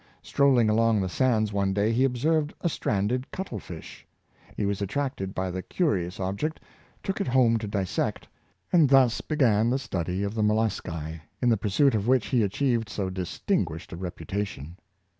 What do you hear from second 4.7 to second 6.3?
attracted by the curious